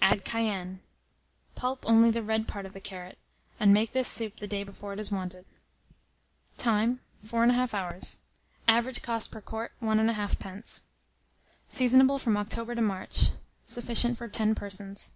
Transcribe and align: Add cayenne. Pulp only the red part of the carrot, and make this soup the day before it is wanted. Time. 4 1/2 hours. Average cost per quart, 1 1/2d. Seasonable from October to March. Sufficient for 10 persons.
Add 0.00 0.24
cayenne. 0.24 0.80
Pulp 1.54 1.84
only 1.86 2.10
the 2.10 2.22
red 2.22 2.48
part 2.48 2.64
of 2.64 2.72
the 2.72 2.80
carrot, 2.80 3.18
and 3.60 3.74
make 3.74 3.92
this 3.92 4.08
soup 4.08 4.38
the 4.38 4.46
day 4.46 4.64
before 4.64 4.94
it 4.94 4.98
is 4.98 5.12
wanted. 5.12 5.44
Time. 6.56 7.00
4 7.22 7.46
1/2 7.48 7.74
hours. 7.74 8.20
Average 8.66 9.02
cost 9.02 9.30
per 9.30 9.42
quart, 9.42 9.72
1 9.80 9.98
1/2d. 9.98 10.80
Seasonable 11.68 12.18
from 12.18 12.38
October 12.38 12.74
to 12.74 12.80
March. 12.80 13.32
Sufficient 13.66 14.16
for 14.16 14.28
10 14.28 14.54
persons. 14.54 15.12